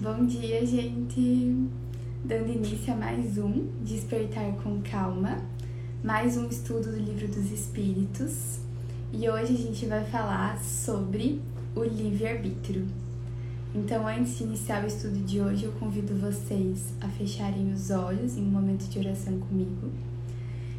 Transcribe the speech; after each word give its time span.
Bom 0.00 0.26
dia, 0.26 0.64
gente! 0.64 1.66
Dando 2.24 2.52
início 2.52 2.92
a 2.92 2.96
mais 2.96 3.36
um 3.36 3.66
Despertar 3.82 4.52
com 4.62 4.80
Calma, 4.80 5.42
mais 6.04 6.36
um 6.36 6.46
estudo 6.46 6.92
do 6.92 6.96
Livro 6.96 7.26
dos 7.26 7.50
Espíritos. 7.50 8.60
E 9.12 9.28
hoje 9.28 9.54
a 9.54 9.56
gente 9.56 9.86
vai 9.86 10.04
falar 10.04 10.62
sobre 10.62 11.42
o 11.74 11.82
livre-arbítrio. 11.82 12.86
Então, 13.74 14.06
antes 14.06 14.38
de 14.38 14.44
iniciar 14.44 14.84
o 14.84 14.86
estudo 14.86 15.18
de 15.18 15.40
hoje, 15.40 15.64
eu 15.64 15.72
convido 15.72 16.14
vocês 16.14 16.92
a 17.00 17.08
fecharem 17.08 17.72
os 17.72 17.90
olhos 17.90 18.36
em 18.36 18.42
um 18.42 18.50
momento 18.52 18.88
de 18.88 19.00
oração 19.00 19.40
comigo. 19.40 19.90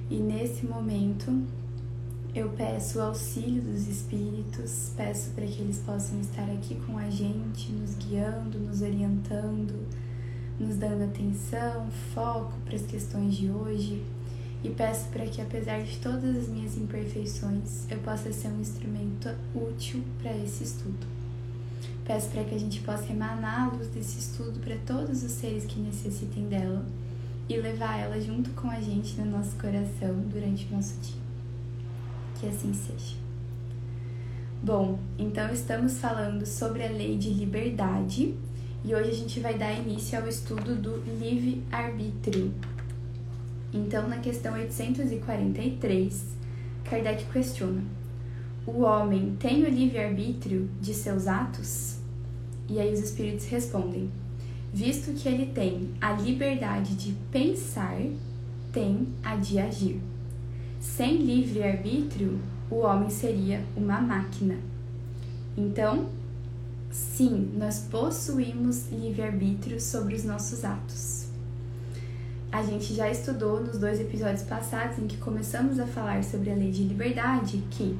E 0.09 0.15
nesse 0.15 0.65
momento, 0.65 1.43
eu 2.35 2.49
peço 2.49 2.99
o 2.99 3.01
auxílio 3.01 3.61
dos 3.61 3.87
espíritos, 3.87 4.91
peço 4.95 5.31
para 5.31 5.47
que 5.47 5.61
eles 5.61 5.79
possam 5.79 6.21
estar 6.21 6.43
aqui 6.43 6.75
com 6.85 6.97
a 6.97 7.09
gente, 7.09 7.71
nos 7.71 7.95
guiando, 7.95 8.59
nos 8.59 8.83
orientando, 8.83 9.87
nos 10.59 10.75
dando 10.75 11.05
atenção, 11.05 11.89
foco 12.13 12.53
para 12.65 12.75
as 12.75 12.83
questões 12.83 13.35
de 13.35 13.49
hoje. 13.49 14.03
E 14.63 14.69
peço 14.69 15.07
para 15.07 15.25
que, 15.25 15.41
apesar 15.41 15.81
de 15.81 15.97
todas 15.97 16.35
as 16.35 16.49
minhas 16.49 16.77
imperfeições, 16.77 17.89
eu 17.89 17.97
possa 17.99 18.31
ser 18.31 18.49
um 18.49 18.59
instrumento 18.59 19.29
útil 19.55 20.03
para 20.21 20.35
esse 20.37 20.65
estudo. 20.65 21.07
Peço 22.05 22.29
para 22.29 22.43
que 22.43 22.53
a 22.53 22.59
gente 22.59 22.81
possa 22.81 23.11
emanar 23.11 23.69
a 23.69 23.71
luz 23.71 23.87
desse 23.87 24.19
estudo 24.19 24.59
para 24.59 24.75
todos 24.85 25.23
os 25.23 25.31
seres 25.31 25.65
que 25.65 25.79
necessitem 25.79 26.47
dela 26.47 26.85
e 27.47 27.57
levar 27.57 27.97
ela 27.99 28.19
junto 28.19 28.51
com 28.51 28.69
a 28.69 28.81
gente 28.81 29.19
no 29.19 29.31
nosso 29.31 29.55
coração 29.55 30.13
durante 30.29 30.67
o 30.67 30.75
nosso 30.75 30.95
dia 30.99 31.28
que 32.39 32.47
assim 32.47 32.73
seja. 32.73 33.17
Bom, 34.61 34.99
então 35.17 35.51
estamos 35.53 35.99
falando 35.99 36.45
sobre 36.45 36.83
a 36.83 36.89
lei 36.89 37.17
de 37.17 37.29
liberdade 37.29 38.35
e 38.83 38.95
hoje 38.95 39.09
a 39.09 39.13
gente 39.13 39.39
vai 39.39 39.57
dar 39.57 39.73
início 39.73 40.19
ao 40.19 40.27
estudo 40.27 40.75
do 40.75 40.97
livre-arbítrio. 41.19 42.53
Então, 43.73 44.07
na 44.07 44.17
questão 44.17 44.53
843, 44.53 46.25
Kardec 46.89 47.25
questiona: 47.31 47.83
O 48.65 48.81
homem 48.81 49.35
tem 49.39 49.63
o 49.63 49.69
livre-arbítrio 49.69 50.69
de 50.81 50.93
seus 50.93 51.27
atos? 51.27 51.99
E 52.67 52.79
aí 52.79 52.91
os 52.91 52.99
espíritos 52.99 53.45
respondem: 53.47 54.09
Visto 54.73 55.13
que 55.13 55.27
ele 55.27 55.47
tem 55.47 55.91
a 56.01 56.13
liberdade 56.13 56.95
de 56.95 57.13
pensar, 57.31 57.99
tem 58.71 59.07
a 59.23 59.35
de 59.35 59.59
agir. 59.59 60.01
Sem 60.79 61.17
livre-arbítrio, 61.17 62.39
o 62.71 62.77
homem 62.77 63.09
seria 63.09 63.61
uma 63.75 63.99
máquina. 63.99 64.55
Então, 65.57 66.07
sim, 66.89 67.51
nós 67.57 67.79
possuímos 67.91 68.89
livre-arbítrio 68.89 69.81
sobre 69.81 70.15
os 70.15 70.23
nossos 70.23 70.63
atos. 70.63 71.27
A 72.49 72.63
gente 72.63 72.93
já 72.93 73.11
estudou 73.11 73.59
nos 73.59 73.77
dois 73.77 73.99
episódios 73.99 74.43
passados 74.43 74.97
em 74.99 75.05
que 75.05 75.17
começamos 75.17 75.79
a 75.81 75.85
falar 75.85 76.23
sobre 76.23 76.49
a 76.49 76.55
lei 76.55 76.71
de 76.71 76.83
liberdade 76.83 77.61
que 77.69 77.99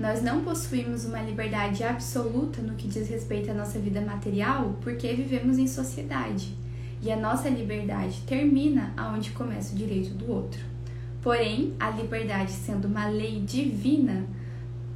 nós 0.00 0.20
não 0.20 0.42
possuímos 0.42 1.04
uma 1.04 1.22
liberdade 1.22 1.84
absoluta 1.84 2.60
no 2.60 2.74
que 2.74 2.88
diz 2.88 3.08
respeito 3.08 3.50
à 3.50 3.54
nossa 3.54 3.78
vida 3.78 4.00
material 4.00 4.76
porque 4.80 5.12
vivemos 5.14 5.56
em 5.56 5.68
sociedade 5.68 6.54
e 7.00 7.12
a 7.12 7.16
nossa 7.16 7.48
liberdade 7.48 8.22
termina 8.26 8.92
aonde 8.96 9.30
começa 9.30 9.72
o 9.72 9.78
direito 9.78 10.14
do 10.14 10.30
outro. 10.30 10.77
Porém, 11.22 11.74
a 11.80 11.90
liberdade 11.90 12.52
sendo 12.52 12.86
uma 12.86 13.08
lei 13.08 13.40
divina, 13.40 14.24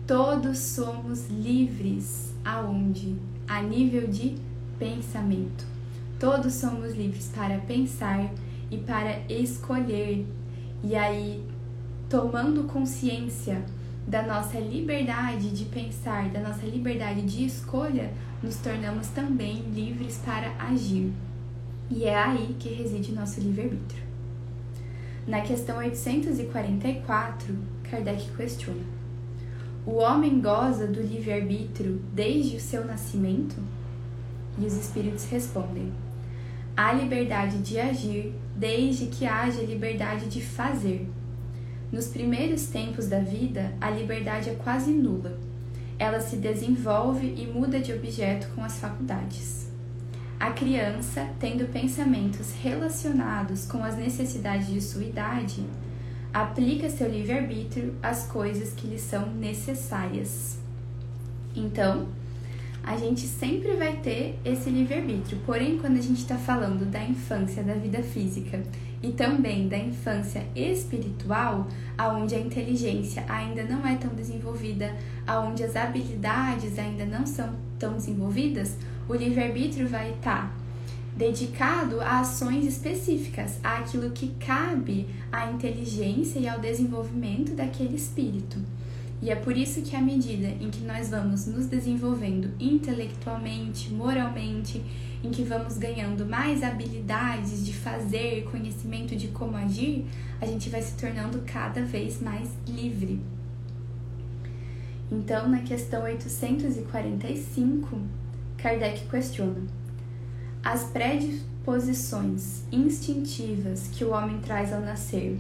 todos 0.07 0.59
somos 0.59 1.29
livres 1.29 2.33
aonde? 2.45 3.17
A 3.49 3.61
nível 3.61 4.07
de 4.07 4.37
pensamento. 4.79 5.67
Todos 6.19 6.55
somos 6.55 6.95
livres 6.95 7.31
para 7.35 7.59
pensar 7.59 8.31
e 8.71 8.79
para 8.79 9.21
escolher. 9.29 10.25
E 10.85 10.95
aí, 10.95 11.45
tomando 12.09 12.65
consciência 12.65 13.65
da 14.07 14.23
nossa 14.23 14.59
liberdade 14.59 15.51
de 15.51 15.65
pensar, 15.65 16.29
da 16.31 16.41
nossa 16.41 16.65
liberdade 16.67 17.23
de 17.23 17.45
escolha, 17.45 18.13
nos 18.43 18.57
tornamos 18.57 19.09
também 19.09 19.63
livres 19.75 20.21
para 20.25 20.53
agir. 20.59 21.13
E 21.91 22.05
é 22.05 22.17
aí 22.17 22.57
que 22.59 22.69
reside 22.69 23.13
nosso 23.13 23.41
livre-arbítrio. 23.41 24.12
Na 25.27 25.41
questão 25.41 25.79
844, 25.79 27.57
Kardec 27.89 28.29
questiona: 28.37 28.83
O 29.87 29.99
homem 29.99 30.41
goza 30.41 30.89
do 30.89 31.01
livre-arbítrio 31.01 32.03
desde 32.13 32.57
o 32.57 32.61
seu 32.61 32.85
nascimento? 32.85 33.55
E 34.59 34.67
os 34.67 34.77
espíritos 34.77 35.25
respondem: 35.27 35.93
Há 36.77 36.93
liberdade 36.93 37.59
de 37.59 37.79
agir 37.79 38.35
desde 38.57 39.07
que 39.07 39.25
haja 39.25 39.63
liberdade 39.63 40.27
de 40.27 40.43
fazer. 40.43 41.09
Nos 41.93 42.09
primeiros 42.09 42.67
tempos 42.67 43.07
da 43.07 43.21
vida, 43.21 43.73
a 43.81 43.91
liberdade 43.91 44.51
é 44.51 44.55
quase 44.55 44.91
nula. 44.91 45.39
Ela 46.01 46.21
se 46.21 46.35
desenvolve 46.35 47.33
e 47.39 47.47
muda 47.47 47.79
de 47.79 47.93
objeto 47.93 48.49
com 48.57 48.65
as 48.65 48.79
faculdades. 48.79 49.62
A 50.43 50.51
criança, 50.51 51.29
tendo 51.39 51.71
pensamentos 51.71 52.53
relacionados 52.61 53.65
com 53.65 53.85
as 53.85 53.97
necessidades 53.97 54.67
de 54.67 54.81
sua 54.81 55.05
idade, 55.05 55.65
aplica 56.35 56.91
seu 56.91 57.09
livre-arbítrio 57.09 57.95
às 58.03 58.27
coisas 58.27 58.73
que 58.73 58.89
lhe 58.89 58.99
são 58.99 59.33
necessárias. 59.35 60.59
Então, 61.55 62.09
a 62.83 62.97
gente 62.97 63.21
sempre 63.21 63.77
vai 63.77 63.99
ter 63.99 64.37
esse 64.45 64.69
livre-arbítrio, 64.69 65.39
porém, 65.47 65.79
quando 65.79 65.99
a 65.99 66.03
gente 66.03 66.23
está 66.23 66.37
falando 66.37 66.91
da 66.91 67.05
infância, 67.05 67.63
da 67.63 67.75
vida 67.75 68.03
física 68.03 68.65
e 69.01 69.13
também 69.13 69.69
da 69.69 69.79
infância 69.79 70.45
espiritual, 70.57 71.69
aonde 71.97 72.35
a 72.35 72.41
inteligência 72.41 73.25
ainda 73.29 73.63
não 73.63 73.87
é 73.87 73.95
tão 73.95 74.11
desenvolvida, 74.13 74.93
aonde 75.25 75.63
as 75.63 75.77
habilidades 75.77 76.81
ainda 76.81 77.07
não 77.07 77.25
são 77.25 77.55
tão 77.79 77.95
desenvolvidas, 77.95 78.77
o 79.13 79.15
livre-arbítrio 79.15 79.87
vai 79.87 80.13
estar 80.13 80.49
tá 80.49 80.55
dedicado 81.15 82.01
a 82.01 82.21
ações 82.21 82.65
específicas, 82.65 83.61
àquilo 83.63 84.11
que 84.11 84.29
cabe 84.41 85.07
à 85.31 85.51
inteligência 85.51 86.39
e 86.39 86.49
ao 86.49 86.59
desenvolvimento 86.59 87.53
daquele 87.53 87.95
espírito. 87.95 88.59
E 89.21 89.31
é 89.31 89.37
por 89.37 89.55
isso 89.55 89.83
que, 89.83 89.95
à 89.95 90.01
medida 90.01 90.49
em 90.49 90.71
que 90.71 90.83
nós 90.85 91.11
vamos 91.11 91.47
nos 91.47 91.67
desenvolvendo 91.67 92.53
intelectualmente, 92.59 93.93
moralmente, 93.93 94.83
em 95.23 95.31
que 95.31 95.43
vamos 95.43 95.77
ganhando 95.77 96.25
mais 96.25 96.63
habilidades 96.63 97.67
de 97.67 97.75
fazer, 97.75 98.49
conhecimento 98.51 99.15
de 99.15 99.29
como 99.29 99.59
agir, 99.59 100.07
a 100.41 100.47
gente 100.47 100.71
vai 100.71 100.81
se 100.81 100.97
tornando 100.97 101.43
cada 101.43 101.83
vez 101.83 102.23
mais 102.23 102.49
livre. 102.67 103.21
Então, 105.11 105.51
na 105.51 105.61
questão 105.61 106.05
845, 106.05 108.22
Kardec 108.63 109.09
questiona: 109.11 109.61
As 110.63 110.85
predisposições 110.85 112.63
instintivas 112.71 113.89
que 113.89 114.05
o 114.05 114.13
homem 114.13 114.39
traz 114.39 114.73
ao 114.73 114.81
nascer 114.81 115.37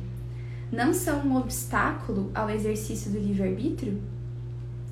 não 0.73 0.93
são 0.93 1.21
um 1.21 1.37
obstáculo 1.37 2.33
ao 2.35 2.51
exercício 2.51 3.13
do 3.13 3.21
livre-arbítrio? 3.21 4.03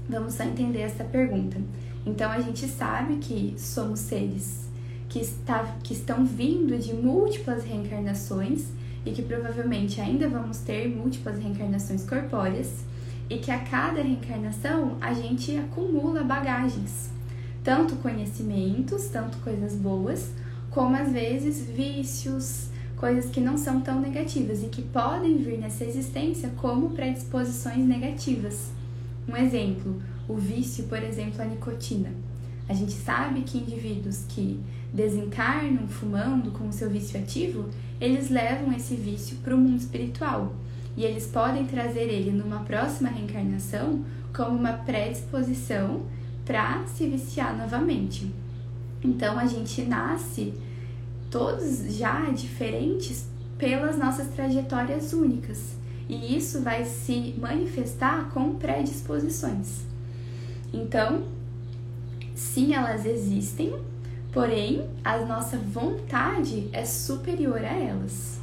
Vamos 0.08 0.34
só 0.34 0.44
entender 0.44 0.82
essa 0.82 1.02
pergunta. 1.02 1.60
Então, 2.06 2.30
a 2.30 2.40
gente 2.40 2.68
sabe 2.68 3.16
que 3.16 3.54
somos 3.58 3.98
seres 3.98 4.68
que, 5.08 5.18
está, 5.18 5.64
que 5.82 5.92
estão 5.92 6.24
vindo 6.24 6.78
de 6.78 6.94
múltiplas 6.94 7.64
reencarnações 7.64 8.68
e 9.04 9.10
que 9.10 9.22
provavelmente 9.22 10.00
ainda 10.00 10.28
vamos 10.28 10.58
ter 10.58 10.88
múltiplas 10.88 11.36
reencarnações 11.36 12.04
corpóreas 12.08 12.84
e 13.28 13.38
que 13.38 13.50
a 13.50 13.58
cada 13.58 14.00
reencarnação 14.00 14.96
a 15.00 15.12
gente 15.12 15.56
acumula 15.56 16.22
bagagens 16.22 17.10
tanto 17.62 17.96
conhecimentos, 17.96 19.06
tanto 19.06 19.38
coisas 19.38 19.74
boas, 19.74 20.30
como 20.70 20.96
às 20.96 21.12
vezes 21.12 21.66
vícios, 21.66 22.68
coisas 22.96 23.30
que 23.30 23.40
não 23.40 23.56
são 23.56 23.80
tão 23.80 24.00
negativas 24.00 24.62
e 24.62 24.66
que 24.66 24.82
podem 24.82 25.38
vir 25.38 25.58
nessa 25.58 25.84
existência 25.84 26.50
como 26.56 26.90
predisposições 26.90 27.84
negativas. 27.86 28.70
Um 29.28 29.36
exemplo, 29.36 30.00
o 30.28 30.34
vício, 30.36 30.84
por 30.84 31.02
exemplo, 31.02 31.40
a 31.42 31.44
nicotina. 31.44 32.10
A 32.68 32.74
gente 32.74 32.92
sabe 32.92 33.40
que 33.40 33.58
indivíduos 33.58 34.24
que 34.28 34.60
desencarnam 34.92 35.88
fumando 35.88 36.50
com 36.52 36.68
o 36.68 36.72
seu 36.72 36.88
vício 36.88 37.18
ativo, 37.18 37.68
eles 38.00 38.30
levam 38.30 38.72
esse 38.72 38.94
vício 38.94 39.36
para 39.38 39.54
o 39.54 39.58
mundo 39.58 39.78
espiritual 39.78 40.54
e 40.96 41.04
eles 41.04 41.26
podem 41.26 41.64
trazer 41.66 42.08
ele 42.08 42.30
numa 42.30 42.60
próxima 42.60 43.08
reencarnação 43.08 44.04
como 44.34 44.56
uma 44.56 44.72
predisposição 44.72 46.02
para 46.50 46.84
se 46.88 47.06
viciar 47.06 47.56
novamente. 47.56 48.28
Então 49.04 49.38
a 49.38 49.46
gente 49.46 49.82
nasce 49.82 50.52
todos 51.30 51.94
já 51.94 52.28
diferentes 52.30 53.28
pelas 53.56 53.96
nossas 53.96 54.26
trajetórias 54.26 55.12
únicas. 55.12 55.76
E 56.08 56.36
isso 56.36 56.60
vai 56.60 56.84
se 56.84 57.36
manifestar 57.38 58.30
com 58.30 58.56
predisposições. 58.56 59.82
Então, 60.72 61.22
sim, 62.34 62.74
elas 62.74 63.06
existem, 63.06 63.72
porém 64.32 64.90
a 65.04 65.18
nossa 65.18 65.56
vontade 65.56 66.68
é 66.72 66.84
superior 66.84 67.64
a 67.64 67.72
elas. 67.72 68.40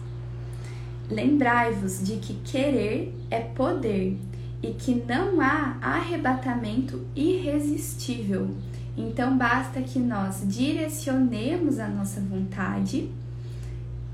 Lembrai-vos 1.12 2.02
de 2.02 2.16
que 2.16 2.36
querer 2.36 3.14
é 3.30 3.42
poder 3.42 4.18
e 4.62 4.74
que 4.74 4.96
não 4.96 5.40
há 5.40 5.78
arrebatamento 5.82 7.06
irresistível. 7.16 8.56
Então 8.98 9.38
basta 9.38 9.82
que 9.82 10.00
nós 10.00 10.42
direcionemos 10.46 11.80
a 11.80 11.88
nossa 11.88 12.20
vontade 12.20 13.10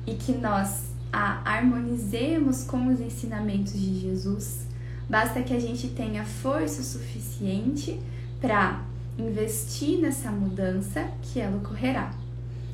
e 0.06 0.14
que 0.14 0.34
nós 0.34 0.92
a 1.14 1.58
harmonizemos 1.58 2.64
com 2.64 2.88
os 2.88 3.00
ensinamentos 3.00 3.74
de 3.74 4.00
Jesus. 4.00 4.66
Basta 5.08 5.44
que 5.44 5.54
a 5.54 5.60
gente 5.60 5.90
tenha 5.90 6.26
força 6.26 6.82
suficiente 6.82 8.00
para 8.42 8.82
investir 9.18 10.00
nessa 10.00 10.32
mudança 10.32 11.08
que 11.22 11.40
ela 11.40 11.58
ocorrerá. 11.58 12.12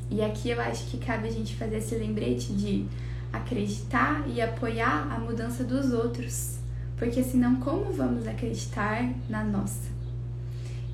E 0.10 0.22
aqui 0.22 0.50
eu 0.50 0.62
acho 0.62 0.86
que 0.86 0.98
cabe 0.98 1.28
a 1.28 1.32
gente 1.32 1.56
fazer 1.56 1.78
esse 1.78 1.96
lembrete 1.96 2.54
de 2.54 2.86
acreditar 3.32 4.24
e 4.28 4.42
apoiar 4.42 5.12
a 5.12 5.20
mudança 5.20 5.64
dos 5.64 5.92
outros, 5.92 6.59
porque 7.00 7.24
senão 7.24 7.56
como 7.56 7.94
vamos 7.94 8.28
acreditar 8.28 9.10
na 9.30 9.44
nossa? 9.44 9.90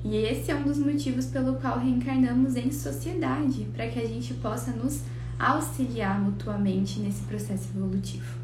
E 0.04 0.16
esse 0.16 0.52
é 0.52 0.54
um 0.54 0.62
dos 0.62 0.78
motivos 0.78 1.26
pelo 1.26 1.56
qual 1.56 1.80
reencarnamos 1.80 2.54
em 2.54 2.70
sociedade, 2.70 3.66
para 3.74 3.88
que 3.88 3.98
a 3.98 4.06
gente 4.06 4.32
possa 4.34 4.70
nos 4.70 5.02
auxiliar 5.36 6.20
mutuamente 6.20 7.00
nesse 7.00 7.22
processo 7.24 7.68
evolutivo. 7.76 8.38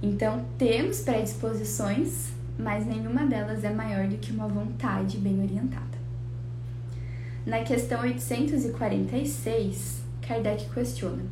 Então, 0.00 0.46
temos 0.56 1.00
predisposições, 1.00 2.28
mas 2.56 2.86
nenhuma 2.86 3.26
delas 3.26 3.64
é 3.64 3.70
maior 3.70 4.06
do 4.06 4.16
que 4.18 4.30
uma 4.30 4.46
vontade 4.46 5.18
bem 5.18 5.42
orientada. 5.42 5.98
Na 7.44 7.64
questão 7.64 8.02
846, 8.02 10.00
Kardec 10.22 10.68
questiona: 10.72 11.24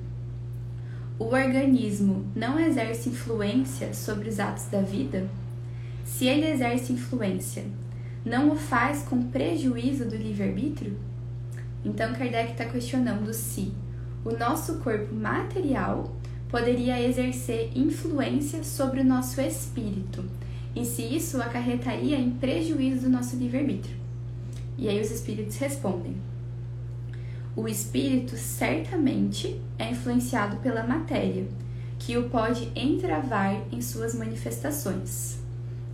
O 1.19 1.25
organismo 1.25 2.27
não 2.37 2.61
exerce 2.61 3.09
influência 3.09 3.95
sobre 3.95 4.29
os 4.29 4.39
atos 4.39 4.67
da 4.67 4.83
vida? 4.83 5.27
Se 6.05 6.27
ele 6.27 6.47
exerce 6.47 6.93
influência, 6.93 7.65
não 8.23 8.51
o 8.51 8.57
faz 8.57 9.03
com 9.03 9.23
prejuízo 9.23 10.05
do 10.05 10.15
livre-arbítrio? 10.15 10.95
Então 11.83 12.13
Kardec 12.13 12.53
está 12.53 12.67
questionando 12.67 13.33
se 13.33 13.73
o 14.27 14.33
nosso 14.33 14.81
corpo 14.81 15.15
material 15.15 16.15
poderia 16.51 17.03
exercer 17.03 17.71
influência 17.75 18.63
sobre 18.63 19.01
o 19.01 19.05
nosso 19.05 19.41
espírito 19.41 20.23
e 20.75 20.85
se 20.85 21.01
isso 21.03 21.41
acarretaria 21.41 22.19
em 22.19 22.33
prejuízo 22.33 23.03
do 23.03 23.09
nosso 23.09 23.37
livre-arbítrio. 23.37 23.97
E 24.77 24.87
aí 24.87 25.01
os 25.01 25.11
espíritos 25.11 25.57
respondem: 25.57 26.15
o 27.57 27.67
espírito 27.67 28.37
certamente 28.37 29.59
é 29.79 29.91
influenciado 29.91 30.59
pela 30.59 30.83
matéria, 30.83 31.49
que 31.99 32.19
o 32.19 32.29
pode 32.29 32.71
entravar 32.77 33.63
em 33.73 33.81
suas 33.81 34.15
manifestações. 34.15 35.39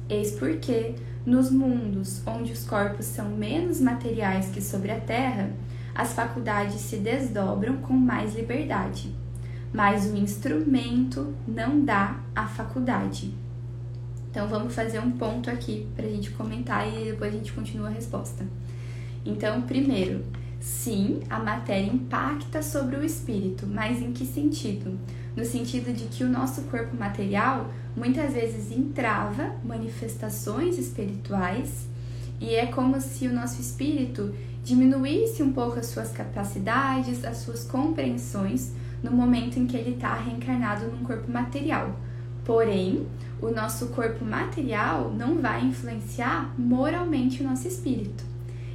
Eis 0.09 0.33
porque, 0.33 0.97
nos 1.25 1.53
mundos 1.53 2.21
onde 2.27 2.53
os 2.53 2.65
corpos 2.65 3.07
são 3.07 3.29
menos 3.31 3.81
materiais 3.81 4.49
que 4.49 4.61
sobre 4.61 4.91
a 4.91 4.99
terra, 4.99 5.53
as 5.95 6.13
faculdades 6.15 6.81
se 6.81 6.97
desdobram 6.97 7.77
com 7.77 7.93
mais 7.93 8.35
liberdade, 8.35 9.15
mas 9.73 10.07
o 10.07 10.17
instrumento 10.17 11.33
não 11.47 11.85
dá 11.85 12.19
a 12.35 12.49
faculdade. 12.49 13.33
Então 14.29 14.49
vamos 14.49 14.75
fazer 14.75 14.99
um 14.99 15.13
ponto 15.13 15.49
aqui 15.49 15.87
para 15.95 16.07
a 16.07 16.09
gente 16.09 16.31
comentar 16.33 16.89
e 16.89 17.05
depois 17.05 17.33
a 17.33 17.37
gente 17.37 17.53
continua 17.53 17.87
a 17.87 17.93
resposta. 17.93 18.45
Então, 19.25 19.63
primeiro, 19.63 20.25
Sim, 20.63 21.23
a 21.29 21.41
matéria 21.41 21.93
impacta 21.93 22.63
sobre 22.63 22.95
o 22.95 23.05
espírito, 23.05 23.67
mas 23.67 24.01
em 24.01 24.13
que 24.13 24.25
sentido? 24.25 24.97
No 25.37 25.45
sentido 25.45 25.93
de 25.93 26.05
que 26.05 26.23
o 26.23 26.29
nosso 26.29 26.63
corpo 26.63 26.97
material 26.97 27.69
muitas 27.97 28.33
vezes 28.33 28.71
entrava 28.71 29.57
manifestações 29.65 30.79
espirituais 30.79 31.89
e 32.41 32.55
é 32.55 32.67
como 32.67 33.01
se 33.01 33.27
o 33.27 33.33
nosso 33.33 33.61
espírito 33.61 34.33
diminuísse 34.63 35.43
um 35.43 35.53
pouco 35.53 35.81
as 35.81 35.87
suas 35.87 36.13
capacidades, 36.13 37.25
as 37.25 37.39
suas 37.39 37.65
compreensões 37.65 38.71
no 39.03 39.11
momento 39.11 39.59
em 39.59 39.67
que 39.67 39.77
ele 39.77 39.97
está 39.97 40.15
reencarnado 40.15 40.87
num 40.87 41.03
corpo 41.03 41.29
material. 41.29 41.99
Porém, 42.45 43.05
o 43.41 43.51
nosso 43.51 43.89
corpo 43.89 44.25
material 44.25 45.13
não 45.13 45.39
vai 45.39 45.65
influenciar 45.65 46.55
moralmente 46.57 47.43
o 47.43 47.49
nosso 47.49 47.67
espírito. 47.67 48.32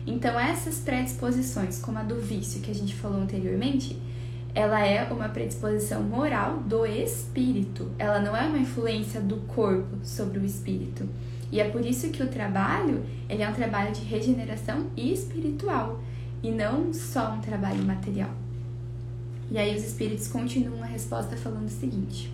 Então, 0.07 0.39
essas 0.39 0.79
predisposições, 0.79 1.79
como 1.79 1.99
a 1.99 2.03
do 2.03 2.15
vício 2.15 2.61
que 2.61 2.71
a 2.71 2.73
gente 2.73 2.95
falou 2.95 3.19
anteriormente, 3.19 4.01
ela 4.55 4.79
é 4.79 5.03
uma 5.11 5.27
predisposição 5.27 6.01
moral 6.01 6.59
do 6.59 6.85
espírito. 6.85 7.91
Ela 7.99 8.21
não 8.21 8.35
é 8.35 8.47
uma 8.47 8.57
influência 8.57 9.19
do 9.19 9.35
corpo 9.41 9.97
sobre 10.03 10.39
o 10.39 10.45
espírito. 10.45 11.07
E 11.51 11.59
é 11.59 11.69
por 11.69 11.85
isso 11.85 12.09
que 12.09 12.23
o 12.23 12.27
trabalho, 12.27 13.05
ele 13.29 13.43
é 13.43 13.49
um 13.49 13.53
trabalho 13.53 13.93
de 13.93 14.01
regeneração 14.01 14.87
espiritual 14.95 16.01
e 16.41 16.51
não 16.51 16.93
só 16.93 17.33
um 17.33 17.41
trabalho 17.41 17.83
material. 17.83 18.31
E 19.51 19.57
aí 19.57 19.75
os 19.75 19.83
espíritos 19.83 20.27
continuam 20.29 20.83
a 20.83 20.87
resposta 20.87 21.35
falando 21.35 21.67
o 21.67 21.69
seguinte: 21.69 22.31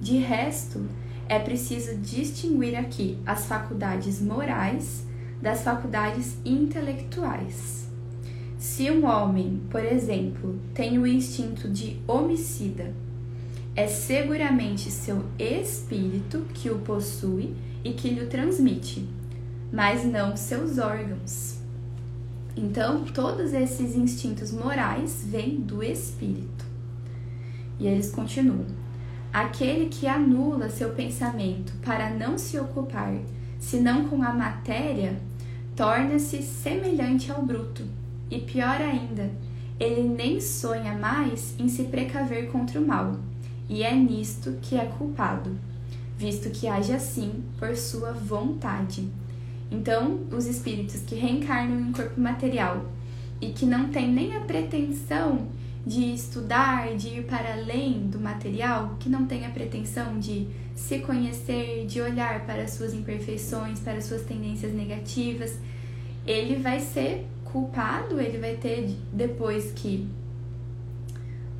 De 0.00 0.16
resto, 0.18 0.86
é 1.28 1.38
preciso 1.38 1.96
distinguir 1.96 2.76
aqui 2.76 3.18
as 3.26 3.44
faculdades 3.44 4.20
morais 4.20 5.06
das 5.42 5.62
faculdades 5.62 6.36
intelectuais. 6.44 7.88
Se 8.56 8.88
um 8.92 9.04
homem, 9.04 9.60
por 9.68 9.84
exemplo, 9.84 10.56
tem 10.72 10.96
o 10.98 11.06
instinto 11.06 11.68
de 11.68 12.00
homicida, 12.06 12.94
é 13.74 13.88
seguramente 13.88 14.88
seu 14.88 15.24
espírito 15.36 16.46
que 16.54 16.70
o 16.70 16.78
possui 16.78 17.56
e 17.82 17.92
que 17.92 18.08
lhe 18.08 18.26
transmite, 18.26 19.08
mas 19.72 20.04
não 20.04 20.36
seus 20.36 20.78
órgãos. 20.78 21.58
Então, 22.56 23.04
todos 23.06 23.52
esses 23.52 23.96
instintos 23.96 24.52
morais 24.52 25.24
vêm 25.26 25.56
do 25.56 25.82
espírito. 25.82 26.64
E 27.80 27.86
eles 27.88 28.12
continuam: 28.12 28.66
aquele 29.32 29.86
que 29.86 30.06
anula 30.06 30.68
seu 30.68 30.90
pensamento 30.90 31.72
para 31.82 32.10
não 32.10 32.38
se 32.38 32.60
ocupar 32.60 33.16
senão 33.58 34.08
com 34.08 34.22
a 34.22 34.32
matéria 34.32 35.16
torna-se 35.82 36.40
semelhante 36.44 37.32
ao 37.32 37.42
bruto, 37.42 37.82
e 38.30 38.38
pior 38.38 38.80
ainda, 38.80 39.28
ele 39.80 40.04
nem 40.04 40.40
sonha 40.40 40.96
mais 40.96 41.56
em 41.58 41.68
se 41.68 41.82
precaver 41.82 42.52
contra 42.52 42.80
o 42.80 42.86
mal, 42.86 43.16
e 43.68 43.82
é 43.82 43.92
nisto 43.92 44.56
que 44.62 44.76
é 44.76 44.84
culpado, 44.84 45.58
visto 46.16 46.50
que 46.50 46.68
age 46.68 46.92
assim 46.92 47.42
por 47.58 47.74
sua 47.74 48.12
vontade. 48.12 49.08
Então, 49.72 50.20
os 50.30 50.46
espíritos 50.46 51.00
que 51.00 51.16
reencarnam 51.16 51.80
em 51.80 51.90
corpo 51.90 52.20
material 52.20 52.86
e 53.40 53.48
que 53.48 53.66
não 53.66 53.88
têm 53.88 54.08
nem 54.08 54.36
a 54.36 54.40
pretensão 54.42 55.48
de 55.84 56.14
estudar, 56.14 56.94
de 56.94 57.08
ir 57.08 57.24
para 57.24 57.54
além 57.54 58.06
do 58.06 58.20
material, 58.20 58.94
que 59.00 59.08
não 59.08 59.26
têm 59.26 59.44
a 59.44 59.50
pretensão 59.50 60.20
de 60.20 60.46
se 60.74 60.98
conhecer, 61.00 61.86
de 61.86 62.00
olhar 62.00 62.46
para 62.46 62.66
suas 62.66 62.94
imperfeições, 62.94 63.80
para 63.80 64.00
suas 64.00 64.22
tendências 64.22 64.72
negativas, 64.72 65.58
ele 66.26 66.56
vai 66.56 66.80
ser 66.80 67.26
culpado, 67.44 68.20
ele 68.20 68.38
vai 68.38 68.56
ter 68.56 68.96
depois 69.12 69.72
que 69.72 70.08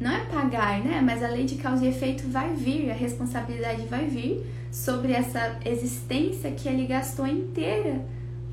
não 0.00 0.11
é 0.11 0.25
pagar, 0.25 0.83
né? 0.83 1.00
Mas 1.00 1.23
a 1.23 1.28
lei 1.28 1.45
de 1.45 1.57
causa 1.57 1.85
e 1.85 1.88
efeito 1.88 2.28
vai 2.28 2.54
vir, 2.54 2.90
a 2.90 2.95
responsabilidade 2.95 3.87
vai 3.87 4.07
vir 4.07 4.45
sobre 4.71 5.12
essa 5.12 5.59
existência 5.64 6.50
que 6.50 6.69
ele 6.69 6.87
gastou 6.87 7.26
inteira 7.26 8.04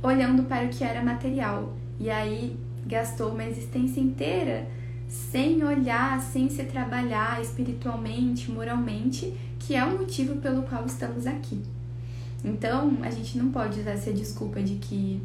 olhando 0.03 0.43
para 0.43 0.65
o 0.65 0.69
que 0.69 0.83
era 0.83 1.01
material. 1.03 1.73
E 1.99 2.09
aí 2.09 2.55
gastou 2.85 3.31
uma 3.31 3.45
existência 3.45 3.99
inteira 3.99 4.67
sem 5.07 5.63
olhar, 5.63 6.21
sem 6.21 6.49
se 6.49 6.63
trabalhar 6.65 7.41
espiritualmente, 7.41 8.51
moralmente, 8.51 9.33
que 9.69 9.75
é 9.75 9.85
o 9.85 9.99
motivo 9.99 10.37
pelo 10.37 10.63
qual 10.63 10.83
estamos 10.87 11.27
aqui. 11.27 11.61
Então, 12.43 12.97
a 13.03 13.11
gente 13.11 13.37
não 13.37 13.51
pode 13.51 13.79
usar 13.79 13.91
essa 13.91 14.11
desculpa 14.11 14.63
de 14.63 14.77
que 14.77 15.21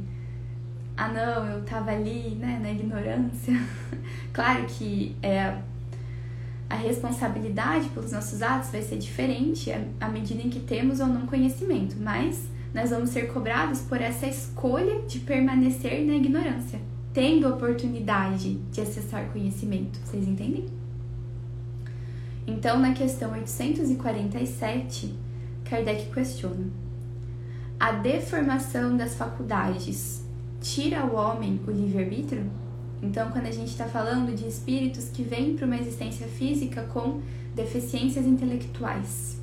ah 0.94 1.08
não, 1.08 1.46
eu 1.46 1.64
tava 1.64 1.92
ali, 1.92 2.34
né, 2.34 2.60
na 2.62 2.70
ignorância. 2.70 3.54
claro 4.34 4.66
que 4.66 5.16
é 5.22 5.56
a 6.68 6.74
responsabilidade 6.74 7.88
pelos 7.88 8.12
nossos 8.12 8.42
atos 8.42 8.68
vai 8.68 8.82
ser 8.82 8.98
diferente 8.98 9.72
à 9.98 10.10
medida 10.10 10.42
em 10.42 10.50
que 10.50 10.60
temos 10.60 11.00
ou 11.00 11.06
não 11.06 11.26
conhecimento, 11.26 11.96
mas 11.98 12.46
nós 12.74 12.90
vamos 12.90 13.08
ser 13.08 13.32
cobrados 13.32 13.80
por 13.80 13.98
essa 13.98 14.26
escolha 14.26 15.00
de 15.06 15.20
permanecer 15.20 16.04
na 16.04 16.16
ignorância, 16.16 16.78
tendo 17.14 17.48
oportunidade 17.48 18.56
de 18.70 18.82
acessar 18.82 19.24
conhecimento. 19.32 19.98
Vocês 20.04 20.28
entendem? 20.28 20.66
Então, 22.46 22.78
na 22.78 22.92
questão 22.92 23.32
847, 23.32 25.14
Kardec 25.64 26.12
questiona: 26.12 26.66
a 27.80 27.92
deformação 27.92 28.96
das 28.96 29.14
faculdades 29.14 30.22
tira 30.60 31.00
ao 31.00 31.14
homem 31.14 31.58
o 31.66 31.70
livre-arbítrio? 31.70 32.50
Então, 33.02 33.30
quando 33.30 33.46
a 33.46 33.50
gente 33.50 33.68
está 33.68 33.86
falando 33.86 34.34
de 34.34 34.46
espíritos 34.46 35.08
que 35.08 35.22
vêm 35.22 35.56
para 35.56 35.66
uma 35.66 35.76
existência 35.76 36.26
física 36.26 36.82
com 36.84 37.20
deficiências 37.54 38.26
intelectuais, 38.26 39.40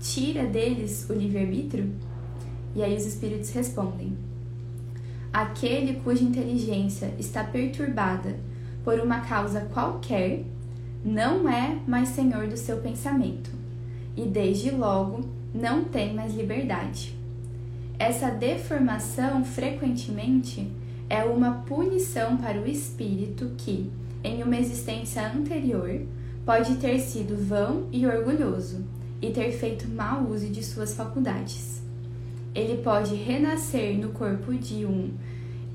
tira 0.00 0.46
deles 0.46 1.06
o 1.10 1.12
livre-arbítrio? 1.12 1.92
E 2.74 2.82
aí 2.82 2.96
os 2.96 3.04
espíritos 3.04 3.50
respondem: 3.50 4.16
aquele 5.30 6.00
cuja 6.00 6.24
inteligência 6.24 7.14
está 7.18 7.44
perturbada 7.44 8.38
por 8.82 8.98
uma 9.00 9.20
causa 9.20 9.62
qualquer 9.72 10.44
não 11.04 11.48
é 11.48 11.76
mais 11.86 12.08
senhor 12.10 12.46
do 12.46 12.56
seu 12.56 12.78
pensamento 12.78 13.50
e 14.16 14.22
desde 14.22 14.70
logo 14.70 15.28
não 15.52 15.84
tem 15.84 16.14
mais 16.14 16.34
liberdade. 16.34 17.14
Essa 17.98 18.30
deformação 18.30 19.44
frequentemente 19.44 20.70
é 21.08 21.22
uma 21.22 21.62
punição 21.66 22.36
para 22.36 22.60
o 22.60 22.66
espírito 22.66 23.52
que, 23.56 23.90
em 24.22 24.42
uma 24.42 24.56
existência 24.56 25.30
anterior, 25.30 26.00
pode 26.44 26.76
ter 26.76 26.98
sido 26.98 27.36
vão 27.36 27.86
e 27.92 28.06
orgulhoso 28.06 28.84
e 29.20 29.30
ter 29.30 29.52
feito 29.52 29.88
mau 29.88 30.26
uso 30.28 30.48
de 30.48 30.62
suas 30.62 30.94
faculdades. 30.94 31.82
Ele 32.54 32.82
pode 32.82 33.14
renascer 33.14 33.98
no 33.98 34.10
corpo 34.10 34.54
de 34.54 34.86
um. 34.86 35.12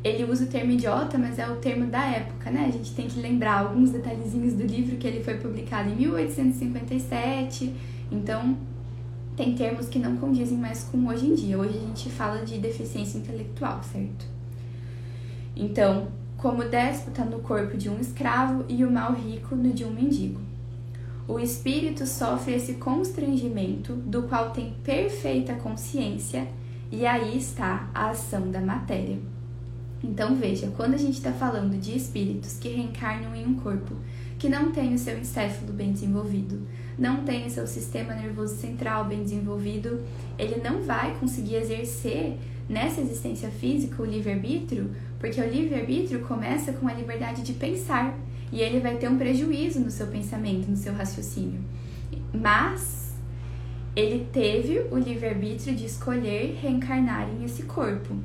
Ele 0.04 0.24
usa 0.24 0.46
o 0.46 0.48
termo 0.48 0.72
idiota, 0.72 1.18
mas 1.18 1.38
é 1.38 1.50
o 1.50 1.58
termo 1.58 1.88
da 1.88 2.06
época, 2.06 2.50
né? 2.50 2.66
A 2.68 2.72
gente 2.72 2.94
tem 2.94 3.08
que 3.08 3.20
lembrar 3.20 3.60
alguns 3.60 3.92
detalhezinhos 3.92 4.54
do 4.54 4.64
livro 4.64 4.96
que 4.98 5.06
ele 5.06 5.22
foi 5.22 5.36
publicado 5.36 5.90
em 5.90 5.96
1857, 5.96 7.76
então 8.10 8.58
tem 9.36 9.56
termos 9.56 9.88
que 9.88 10.00
não 10.00 10.16
condizem 10.18 10.58
mais 10.58 10.84
com 10.84 11.06
hoje 11.08 11.26
em 11.26 11.36
dia. 11.36 11.58
Hoje 11.58 11.78
a 11.78 11.82
gente 11.82 12.10
fala 12.10 12.46
de 12.46 12.58
deficiência 12.60 13.18
intelectual, 13.18 13.82
certo? 13.84 14.26
Então, 15.56 16.08
como 16.38 16.64
déspota 16.64 17.26
no 17.26 17.40
corpo 17.40 17.78
de 17.78 17.90
um 17.90 18.00
escravo 18.00 18.64
e 18.70 18.86
o 18.86 18.92
mal 18.92 19.14
rico 19.14 19.56
no 19.56 19.74
de 19.74 19.84
um 19.84 19.92
mendigo. 19.92 20.40
O 21.28 21.38
espírito 21.40 22.08
sofre 22.08 22.54
esse 22.56 22.76
constrangimento 22.76 23.94
do 23.94 24.24
qual 24.24 24.52
tem 24.52 24.74
perfeita 24.84 25.54
consciência, 25.56 26.48
e 26.92 27.06
aí 27.06 27.38
está 27.38 27.90
a 27.94 28.10
ação 28.10 28.50
da 28.50 28.62
matéria. 28.62 29.20
Então 30.04 30.36
veja, 30.36 30.72
quando 30.78 30.94
a 30.94 30.98
gente 30.98 31.16
está 31.16 31.32
falando 31.34 31.78
de 31.80 31.96
espíritos 31.96 32.58
que 32.58 32.70
reencarnam 32.70 33.36
em 33.36 33.46
um 33.46 33.56
corpo 33.56 33.96
que 34.38 34.48
não 34.48 34.72
tem 34.72 34.94
o 34.94 34.98
seu 34.98 35.20
encéfalo 35.20 35.74
bem 35.74 35.92
desenvolvido, 35.92 36.66
não 36.98 37.24
tem 37.26 37.46
o 37.46 37.50
seu 37.50 37.68
sistema 37.68 38.14
nervoso 38.14 38.56
central 38.56 39.06
bem 39.06 39.22
desenvolvido, 39.22 40.02
ele 40.38 40.62
não 40.64 40.82
vai 40.82 41.14
conseguir 41.20 41.56
exercer 41.56 42.38
nessa 42.70 43.02
existência 43.02 43.50
física 43.50 44.02
o 44.02 44.06
livre-arbítrio, 44.06 44.92
porque 45.20 45.42
o 45.42 45.50
livre-arbítrio 45.50 46.22
começa 46.22 46.72
com 46.72 46.88
a 46.88 46.94
liberdade 46.94 47.42
de 47.42 47.52
pensar 47.54 48.18
e 48.52 48.62
ele 48.62 48.80
vai 48.80 48.96
ter 48.96 49.10
um 49.10 49.18
prejuízo 49.18 49.80
no 49.82 49.92
seu 49.92 50.08
pensamento, 50.08 50.70
no 50.70 50.78
seu 50.78 50.94
raciocínio. 50.94 51.60
Mas 52.34 53.14
ele 53.96 54.28
teve 54.32 54.80
o 54.92 54.98
livre-arbítrio 54.98 55.76
de 55.76 55.86
escolher 55.86 56.58
reencarnar 56.62 57.28
em 57.30 57.44
esse 57.44 57.64
corpo. 57.64 58.16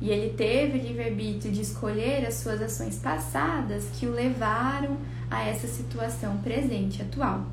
E 0.00 0.10
ele 0.10 0.34
teve 0.34 0.78
o 0.78 0.82
livre-arbítrio 0.82 1.52
de 1.52 1.62
escolher 1.62 2.26
as 2.26 2.34
suas 2.34 2.60
ações 2.60 2.98
passadas 2.98 3.88
que 3.98 4.06
o 4.06 4.12
levaram 4.12 4.96
a 5.30 5.42
essa 5.42 5.66
situação 5.66 6.38
presente, 6.38 7.00
atual. 7.02 7.46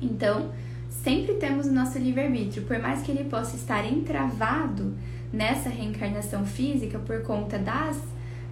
Então, 0.00 0.52
sempre 0.88 1.34
temos 1.34 1.66
o 1.66 1.72
nosso 1.72 1.98
livre-arbítrio, 1.98 2.64
por 2.64 2.78
mais 2.78 3.02
que 3.02 3.10
ele 3.10 3.24
possa 3.24 3.56
estar 3.56 3.84
entravado 3.84 4.94
nessa 5.32 5.68
reencarnação 5.68 6.46
física 6.46 6.98
por 6.98 7.22
conta 7.22 7.58
das 7.58 8.00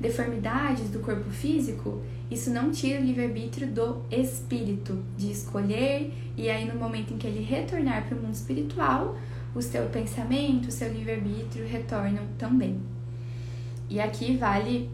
deformidades 0.01 0.91
do 0.91 0.99
corpo 0.99 1.31
físico, 1.31 2.03
isso 2.31 2.51
não 2.51 2.71
tira 2.71 3.01
o 3.01 3.05
livre-arbítrio 3.05 3.69
do 3.69 4.03
espírito, 4.11 5.03
de 5.17 5.31
escolher, 5.31 6.13
e 6.37 6.51
aí 6.51 6.65
no 6.65 6.75
momento 6.75 7.15
em 7.15 7.17
que 7.17 7.27
ele 7.27 7.45
retornar 7.45 8.07
para 8.07 8.19
o 8.19 8.21
mundo 8.21 8.35
espiritual, 8.35 9.17
o 9.55 9.63
seu 9.63 9.85
pensamento, 9.87 10.69
o 10.69 10.73
seu 10.73 10.93
livre-arbítrio 10.93 11.67
retornam 11.67 12.25
também. 12.37 12.81
E 13.89 14.01
aqui 14.01 14.37
vale 14.37 14.91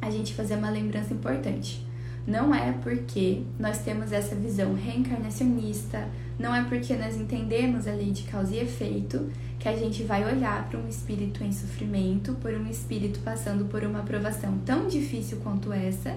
a 0.00 0.10
gente 0.10 0.34
fazer 0.34 0.56
uma 0.56 0.70
lembrança 0.70 1.14
importante. 1.14 1.84
Não 2.26 2.54
é 2.54 2.72
porque 2.72 3.42
nós 3.58 3.78
temos 3.78 4.10
essa 4.10 4.34
visão 4.34 4.74
reencarnacionista, 4.74 6.08
não 6.38 6.54
é 6.54 6.64
porque 6.64 6.94
nós 6.96 7.16
entendemos 7.16 7.86
a 7.86 7.92
lei 7.92 8.12
de 8.12 8.22
causa 8.22 8.54
e 8.54 8.60
efeito 8.60 9.30
que 9.58 9.68
a 9.68 9.76
gente 9.76 10.02
vai 10.02 10.24
olhar 10.24 10.68
para 10.68 10.78
um 10.78 10.88
espírito 10.88 11.44
em 11.44 11.52
sofrimento, 11.52 12.34
por 12.34 12.52
um 12.52 12.66
espírito 12.66 13.20
passando 13.20 13.66
por 13.66 13.84
uma 13.84 14.02
provação 14.02 14.58
tão 14.64 14.88
difícil 14.88 15.38
quanto 15.42 15.72
essa 15.72 16.16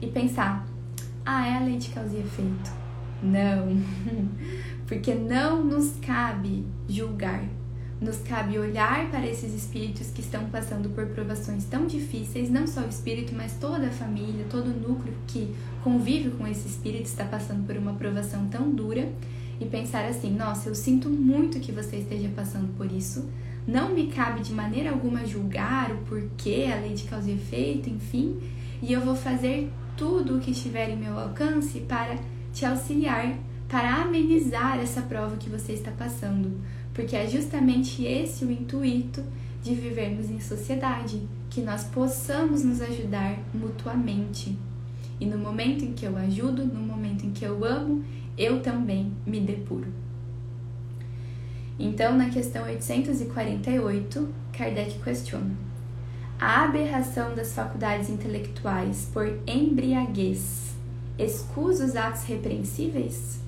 e 0.00 0.06
pensar: 0.06 0.66
ah, 1.24 1.46
é 1.46 1.56
a 1.56 1.60
lei 1.60 1.76
de 1.76 1.90
causa 1.90 2.16
e 2.16 2.20
efeito. 2.20 2.72
Não, 3.22 3.68
porque 4.86 5.14
não 5.14 5.64
nos 5.64 5.96
cabe 6.00 6.64
julgar, 6.88 7.44
nos 8.00 8.18
cabe 8.18 8.58
olhar 8.58 9.10
para 9.10 9.26
esses 9.26 9.52
espíritos 9.52 10.10
que 10.10 10.20
estão 10.20 10.44
passando 10.46 10.88
por 10.90 11.06
provações 11.06 11.64
tão 11.64 11.86
difíceis, 11.86 12.48
não 12.48 12.66
só 12.66 12.82
o 12.82 12.88
espírito, 12.88 13.34
mas 13.34 13.54
toda 13.54 13.88
a 13.88 13.90
família, 13.90 14.46
todo 14.48 14.68
o 14.68 14.88
núcleo 14.88 15.14
que 15.26 15.52
convive 15.82 16.30
com 16.30 16.46
esse 16.46 16.68
espírito 16.68 17.06
está 17.06 17.24
passando 17.24 17.66
por 17.66 17.76
uma 17.76 17.94
provação 17.94 18.46
tão 18.46 18.70
dura 18.70 19.08
e 19.60 19.66
pensar 19.66 20.04
assim: 20.04 20.34
nossa, 20.34 20.68
eu 20.68 20.74
sinto 20.74 21.08
muito 21.08 21.58
que 21.58 21.72
você 21.72 21.96
esteja 21.96 22.28
passando 22.34 22.74
por 22.76 22.90
isso. 22.90 23.28
Não 23.66 23.90
me 23.90 24.06
cabe 24.06 24.40
de 24.40 24.52
maneira 24.52 24.90
alguma 24.90 25.26
julgar 25.26 25.92
o 25.92 25.98
porquê, 25.98 26.70
a 26.72 26.80
lei 26.80 26.94
de 26.94 27.04
causa 27.04 27.30
e 27.30 27.34
efeito, 27.34 27.90
enfim, 27.90 28.38
e 28.80 28.92
eu 28.92 29.00
vou 29.02 29.14
fazer 29.14 29.70
tudo 29.94 30.36
o 30.36 30.40
que 30.40 30.52
estiver 30.52 30.88
em 30.88 30.96
meu 30.96 31.18
alcance 31.18 31.80
para 31.80 32.16
te 32.52 32.64
auxiliar, 32.64 33.36
para 33.68 33.96
amenizar 33.96 34.78
essa 34.78 35.02
prova 35.02 35.36
que 35.36 35.50
você 35.50 35.72
está 35.72 35.90
passando 35.90 36.58
porque 36.98 37.14
é 37.14 37.28
justamente 37.28 38.04
esse 38.04 38.44
o 38.44 38.50
intuito 38.50 39.22
de 39.62 39.72
vivermos 39.72 40.28
em 40.28 40.40
sociedade, 40.40 41.22
que 41.48 41.60
nós 41.60 41.84
possamos 41.84 42.64
nos 42.64 42.82
ajudar 42.82 43.38
mutuamente. 43.54 44.58
E 45.20 45.24
no 45.24 45.38
momento 45.38 45.84
em 45.84 45.92
que 45.92 46.04
eu 46.04 46.16
ajudo, 46.16 46.66
no 46.66 46.80
momento 46.80 47.24
em 47.24 47.30
que 47.30 47.44
eu 47.44 47.64
amo, 47.64 48.04
eu 48.36 48.60
também 48.62 49.12
me 49.24 49.38
depuro. 49.38 49.86
Então, 51.78 52.18
na 52.18 52.30
questão 52.30 52.64
848, 52.64 54.28
Kardec 54.52 54.98
questiona: 54.98 55.54
a 56.36 56.64
aberração 56.64 57.32
das 57.32 57.52
faculdades 57.52 58.10
intelectuais 58.10 59.08
por 59.12 59.38
embriaguez 59.46 60.74
excusa 61.16 61.84
os 61.84 61.94
atos 61.94 62.24
repreensíveis? 62.24 63.38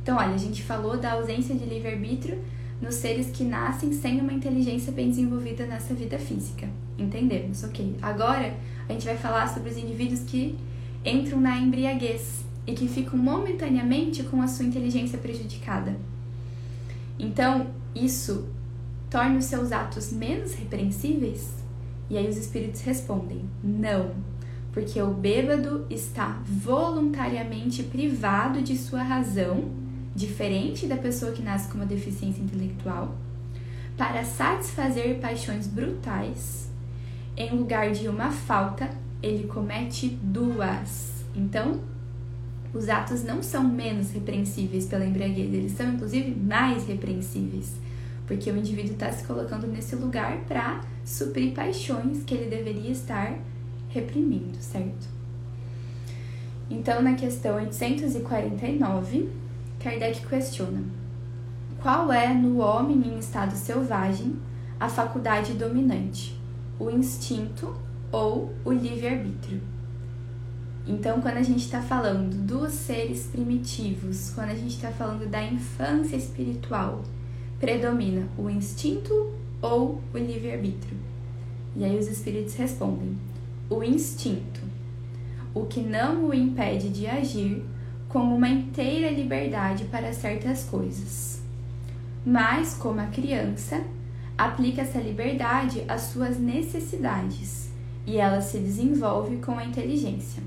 Então, 0.00 0.16
olha, 0.16 0.34
a 0.34 0.38
gente 0.38 0.62
falou 0.62 0.96
da 0.96 1.14
ausência 1.14 1.56
de 1.56 1.64
livre-arbítrio 1.64 2.38
nos 2.80 2.94
seres 2.94 3.30
que 3.30 3.44
nascem 3.44 3.92
sem 3.92 4.20
uma 4.20 4.32
inteligência 4.32 4.92
bem 4.92 5.10
desenvolvida 5.10 5.66
nessa 5.66 5.94
vida 5.94 6.18
física. 6.18 6.68
Entendemos, 6.98 7.62
ok. 7.62 7.96
Agora 8.00 8.54
a 8.88 8.92
gente 8.92 9.04
vai 9.04 9.16
falar 9.16 9.48
sobre 9.52 9.70
os 9.70 9.76
indivíduos 9.76 10.20
que 10.20 10.56
entram 11.04 11.40
na 11.40 11.58
embriaguez 11.58 12.44
e 12.66 12.72
que 12.72 12.88
ficam 12.88 13.18
momentaneamente 13.18 14.22
com 14.22 14.40
a 14.40 14.48
sua 14.48 14.64
inteligência 14.64 15.18
prejudicada. 15.18 15.96
Então, 17.18 17.68
isso 17.94 18.48
torna 19.10 19.38
os 19.38 19.44
seus 19.44 19.72
atos 19.72 20.12
menos 20.12 20.54
repreensíveis? 20.54 21.54
E 22.08 22.16
aí 22.16 22.28
os 22.28 22.36
espíritos 22.36 22.80
respondem: 22.82 23.44
não, 23.62 24.14
porque 24.72 25.00
o 25.00 25.12
bêbado 25.12 25.86
está 25.90 26.42
voluntariamente 26.44 27.82
privado 27.82 28.62
de 28.62 28.76
sua 28.76 29.02
razão 29.02 29.70
diferente 30.14 30.86
da 30.86 30.96
pessoa 30.96 31.32
que 31.32 31.42
nasce 31.42 31.68
com 31.68 31.76
uma 31.76 31.86
deficiência 31.86 32.42
intelectual, 32.42 33.16
para 33.96 34.24
satisfazer 34.24 35.18
paixões 35.18 35.66
brutais, 35.66 36.70
em 37.36 37.50
lugar 37.56 37.92
de 37.92 38.08
uma 38.08 38.30
falta, 38.30 38.90
ele 39.22 39.46
comete 39.46 40.08
duas. 40.22 41.24
Então, 41.34 41.80
os 42.72 42.88
atos 42.88 43.22
não 43.22 43.42
são 43.42 43.64
menos 43.64 44.10
repreensíveis 44.10 44.86
pela 44.86 45.04
embriaguez, 45.04 45.52
eles 45.52 45.72
são 45.72 45.94
inclusive 45.94 46.30
mais 46.34 46.86
repreensíveis, 46.86 47.74
porque 48.26 48.50
o 48.50 48.56
indivíduo 48.56 48.92
está 48.92 49.10
se 49.10 49.24
colocando 49.24 49.66
nesse 49.66 49.96
lugar 49.96 50.38
para 50.48 50.80
suprir 51.04 51.52
paixões 51.52 52.22
que 52.24 52.34
ele 52.34 52.48
deveria 52.48 52.90
estar 52.90 53.38
reprimindo, 53.88 54.56
certo? 54.60 55.08
Então, 56.70 57.02
na 57.02 57.14
questão 57.14 57.56
849, 57.56 59.28
Kardec 59.80 60.26
questiona: 60.26 60.82
qual 61.80 62.12
é 62.12 62.34
no 62.34 62.58
homem 62.58 62.98
em 62.98 63.18
estado 63.18 63.56
selvagem 63.56 64.36
a 64.78 64.90
faculdade 64.90 65.54
dominante, 65.54 66.38
o 66.78 66.90
instinto 66.90 67.74
ou 68.12 68.54
o 68.62 68.72
livre-arbítrio? 68.72 69.62
Então, 70.86 71.22
quando 71.22 71.38
a 71.38 71.42
gente 71.42 71.64
está 71.64 71.80
falando 71.80 72.34
dos 72.44 72.72
seres 72.72 73.28
primitivos, 73.28 74.32
quando 74.34 74.50
a 74.50 74.54
gente 74.54 74.74
está 74.74 74.90
falando 74.90 75.26
da 75.30 75.42
infância 75.42 76.16
espiritual, 76.16 77.02
predomina 77.58 78.28
o 78.36 78.50
instinto 78.50 79.32
ou 79.62 80.02
o 80.12 80.18
livre-arbítrio? 80.18 80.98
E 81.74 81.84
aí 81.84 81.98
os 81.98 82.06
espíritos 82.06 82.54
respondem: 82.54 83.16
o 83.70 83.82
instinto, 83.82 84.60
o 85.54 85.64
que 85.64 85.80
não 85.80 86.26
o 86.26 86.34
impede 86.34 86.90
de 86.90 87.06
agir 87.06 87.64
com 88.10 88.18
uma 88.18 88.48
inteira 88.48 89.08
liberdade 89.08 89.84
para 89.84 90.12
certas 90.12 90.64
coisas. 90.64 91.40
Mas, 92.26 92.74
como 92.74 93.00
a 93.00 93.06
criança, 93.06 93.82
aplica 94.36 94.82
essa 94.82 94.98
liberdade 94.98 95.84
às 95.86 96.02
suas 96.02 96.36
necessidades 96.36 97.70
e 98.04 98.18
ela 98.18 98.40
se 98.40 98.58
desenvolve 98.58 99.36
com 99.36 99.56
a 99.56 99.64
inteligência. 99.64 100.42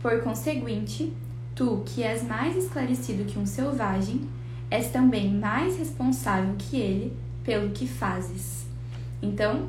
Por 0.00 0.20
conseguinte, 0.20 1.12
tu, 1.54 1.82
que 1.86 2.02
és 2.02 2.22
mais 2.22 2.56
esclarecido 2.56 3.24
que 3.24 3.38
um 3.38 3.46
selvagem, 3.46 4.28
és 4.70 4.90
também 4.90 5.32
mais 5.32 5.78
responsável 5.78 6.54
que 6.58 6.76
ele 6.76 7.16
pelo 7.42 7.70
que 7.70 7.86
fazes. 7.86 8.66
Então, 9.22 9.68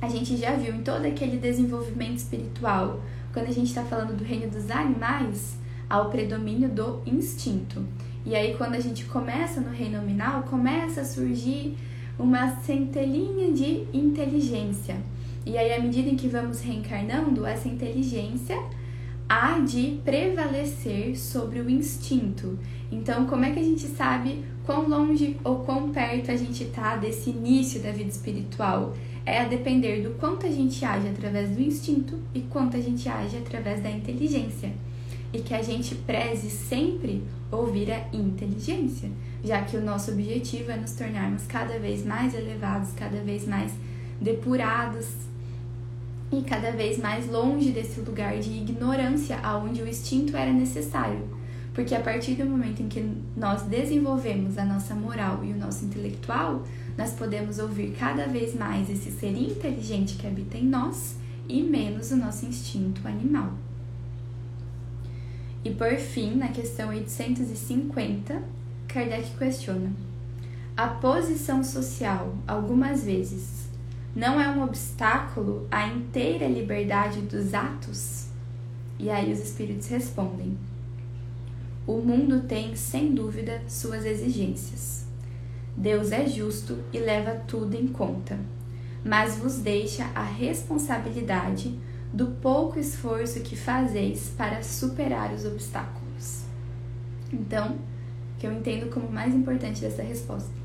a 0.00 0.08
gente 0.08 0.36
já 0.36 0.54
viu 0.54 0.74
em 0.74 0.82
todo 0.82 1.04
aquele 1.04 1.36
desenvolvimento 1.36 2.18
espiritual, 2.18 3.00
quando 3.32 3.48
a 3.48 3.52
gente 3.52 3.68
está 3.68 3.82
falando 3.82 4.16
do 4.16 4.22
reino 4.22 4.48
dos 4.48 4.70
animais, 4.70 5.58
ao 5.88 6.10
predomínio 6.10 6.68
do 6.68 7.00
instinto. 7.06 7.84
E 8.26 8.34
aí, 8.34 8.54
quando 8.56 8.74
a 8.74 8.80
gente 8.80 9.04
começa 9.04 9.60
no 9.60 9.70
reino 9.70 9.98
nominal, 9.98 10.44
começa 10.44 11.02
a 11.02 11.04
surgir 11.04 11.76
uma 12.18 12.56
centelhinha 12.62 13.52
de 13.52 13.86
inteligência. 13.92 14.96
E 15.44 15.58
aí, 15.58 15.74
à 15.74 15.80
medida 15.80 16.08
em 16.08 16.16
que 16.16 16.28
vamos 16.28 16.60
reencarnando, 16.60 17.44
essa 17.44 17.68
inteligência 17.68 18.58
há 19.28 19.58
de 19.58 20.00
prevalecer 20.04 21.18
sobre 21.18 21.60
o 21.60 21.68
instinto. 21.68 22.58
Então, 22.90 23.26
como 23.26 23.44
é 23.44 23.50
que 23.50 23.58
a 23.58 23.64
gente 23.64 23.86
sabe 23.88 24.44
quão 24.64 24.88
longe 24.88 25.36
ou 25.44 25.60
quão 25.60 25.90
perto 25.90 26.30
a 26.30 26.36
gente 26.36 26.64
está 26.64 26.96
desse 26.96 27.30
início 27.30 27.82
da 27.82 27.90
vida 27.90 28.10
espiritual? 28.10 28.94
É 29.26 29.40
a 29.40 29.44
depender 29.44 30.02
do 30.02 30.14
quanto 30.14 30.46
a 30.46 30.50
gente 30.50 30.84
age 30.84 31.08
através 31.08 31.50
do 31.50 31.60
instinto 31.60 32.18
e 32.34 32.40
quanto 32.42 32.76
a 32.76 32.80
gente 32.80 33.08
age 33.08 33.36
através 33.36 33.82
da 33.82 33.90
inteligência. 33.90 34.72
E 35.34 35.40
que 35.40 35.52
a 35.52 35.60
gente 35.60 35.96
preze 35.96 36.48
sempre 36.48 37.20
ouvir 37.50 37.90
a 37.90 38.06
inteligência, 38.12 39.10
já 39.42 39.62
que 39.62 39.76
o 39.76 39.82
nosso 39.82 40.12
objetivo 40.12 40.70
é 40.70 40.76
nos 40.76 40.92
tornarmos 40.92 41.44
cada 41.46 41.76
vez 41.76 42.06
mais 42.06 42.32
elevados, 42.32 42.92
cada 42.92 43.20
vez 43.20 43.44
mais 43.44 43.72
depurados 44.20 45.08
e 46.30 46.40
cada 46.42 46.70
vez 46.70 46.98
mais 46.98 47.28
longe 47.28 47.72
desse 47.72 48.00
lugar 48.00 48.38
de 48.38 48.48
ignorância 48.48 49.36
aonde 49.42 49.82
o 49.82 49.88
instinto 49.88 50.36
era 50.36 50.52
necessário. 50.52 51.28
Porque 51.74 51.96
a 51.96 52.00
partir 52.00 52.36
do 52.36 52.46
momento 52.46 52.80
em 52.80 52.88
que 52.88 53.04
nós 53.36 53.62
desenvolvemos 53.62 54.56
a 54.56 54.64
nossa 54.64 54.94
moral 54.94 55.44
e 55.44 55.52
o 55.52 55.56
nosso 55.56 55.84
intelectual, 55.84 56.62
nós 56.96 57.10
podemos 57.10 57.58
ouvir 57.58 57.96
cada 57.98 58.28
vez 58.28 58.54
mais 58.54 58.88
esse 58.88 59.10
ser 59.10 59.36
inteligente 59.36 60.14
que 60.14 60.28
habita 60.28 60.56
em 60.56 60.64
nós 60.64 61.16
e 61.48 61.60
menos 61.60 62.12
o 62.12 62.16
nosso 62.16 62.46
instinto 62.46 63.06
animal. 63.08 63.52
E 65.64 65.70
por 65.70 65.96
fim, 65.96 66.34
na 66.34 66.48
questão 66.48 66.90
850, 66.90 68.42
Kardec 68.86 69.30
questiona: 69.38 69.90
a 70.76 70.88
posição 70.88 71.64
social, 71.64 72.36
algumas 72.46 73.02
vezes, 73.02 73.68
não 74.14 74.40
é 74.40 74.48
um 74.48 74.62
obstáculo 74.62 75.66
à 75.70 75.86
inteira 75.86 76.46
liberdade 76.46 77.22
dos 77.22 77.54
atos? 77.54 78.26
E 78.98 79.08
aí 79.08 79.32
os 79.32 79.40
espíritos 79.40 79.88
respondem: 79.88 80.58
O 81.86 81.98
mundo 81.98 82.42
tem, 82.42 82.76
sem 82.76 83.14
dúvida, 83.14 83.62
suas 83.66 84.04
exigências. 84.04 85.06
Deus 85.76 86.12
é 86.12 86.26
justo 86.26 86.78
e 86.92 86.98
leva 86.98 87.42
tudo 87.48 87.74
em 87.74 87.88
conta, 87.88 88.38
mas 89.02 89.38
vos 89.38 89.56
deixa 89.56 90.04
a 90.14 90.22
responsabilidade 90.22 91.76
do 92.14 92.28
pouco 92.40 92.78
esforço 92.78 93.40
que 93.40 93.56
fazeis 93.56 94.32
para 94.36 94.62
superar 94.62 95.34
os 95.34 95.44
obstáculos. 95.44 96.44
Então, 97.32 97.76
que 98.38 98.46
eu 98.46 98.52
entendo 98.52 98.88
como 98.88 99.10
mais 99.10 99.34
importante 99.34 99.80
dessa 99.80 100.02
resposta 100.02 100.64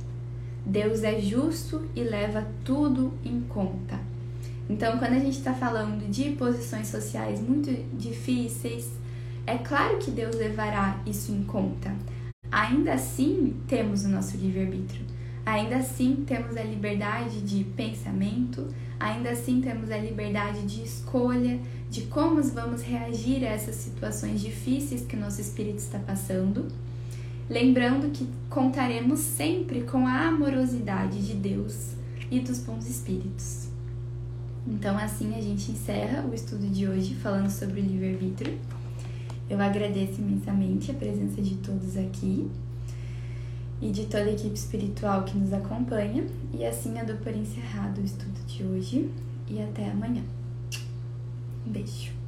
Deus 0.65 1.03
é 1.03 1.19
justo 1.19 1.87
e 1.95 2.03
leva 2.03 2.47
tudo 2.63 3.13
em 3.25 3.41
conta. 3.41 3.99
Então, 4.69 4.99
quando 4.99 5.13
a 5.13 5.19
gente 5.19 5.37
está 5.37 5.53
falando 5.53 6.07
de 6.09 6.31
posições 6.31 6.87
sociais 6.87 7.41
muito 7.41 7.71
difíceis, 7.97 8.91
é 9.47 9.57
claro 9.57 9.97
que 9.97 10.11
Deus 10.11 10.35
levará 10.35 11.01
isso 11.07 11.31
em 11.31 11.43
conta. 11.43 11.95
Ainda 12.51 12.93
assim, 12.93 13.55
temos 13.67 14.05
o 14.05 14.09
nosso 14.09 14.37
livre-arbítrio. 14.37 15.03
Ainda 15.43 15.77
assim, 15.77 16.23
temos 16.27 16.55
a 16.55 16.61
liberdade 16.61 17.41
de 17.41 17.63
pensamento. 17.63 18.67
Ainda 18.99 19.29
assim, 19.31 19.61
temos 19.61 19.89
a 19.89 19.97
liberdade 19.97 20.61
de 20.63 20.83
escolha 20.83 21.59
de 21.89 22.01
como 22.03 22.41
vamos 22.43 22.81
reagir 22.81 23.45
a 23.45 23.49
essas 23.49 23.75
situações 23.75 24.41
difíceis 24.41 25.05
que 25.05 25.15
o 25.15 25.19
nosso 25.19 25.39
espírito 25.39 25.77
está 25.77 25.97
passando 25.99 26.67
lembrando 27.49 28.11
que 28.11 28.29
contaremos 28.47 29.19
sempre 29.19 29.81
com 29.81 30.05
a 30.05 30.27
amorosidade 30.27 31.25
de 31.25 31.33
Deus 31.33 31.93
e 32.29 32.39
dos 32.39 32.59
bons 32.59 32.87
espíritos. 32.87 33.67
Então, 34.67 34.95
assim 34.97 35.35
a 35.35 35.41
gente 35.41 35.71
encerra 35.71 36.23
o 36.23 36.33
estudo 36.33 36.67
de 36.67 36.87
hoje 36.87 37.15
falando 37.15 37.49
sobre 37.49 37.81
o 37.81 37.83
livre-arbítrio. 37.83 38.59
Eu 39.49 39.59
agradeço 39.59 40.21
imensamente 40.21 40.91
a 40.91 40.93
presença 40.93 41.41
de 41.41 41.55
todos 41.55 41.97
aqui 41.97 42.47
e 43.81 43.89
de 43.91 44.05
toda 44.05 44.25
a 44.25 44.31
equipe 44.31 44.55
espiritual 44.55 45.23
que 45.23 45.37
nos 45.37 45.53
acompanha. 45.53 46.25
E 46.53 46.65
assim 46.65 46.99
eu 46.99 47.05
dou 47.05 47.17
por 47.17 47.33
encerrado 47.33 47.99
o 47.99 48.03
estudo 48.03 48.45
de 48.45 48.63
hoje 48.63 49.09
e 49.47 49.61
até 49.61 49.89
amanhã. 49.89 50.23
Um 51.65 51.71
beijo. 51.71 52.18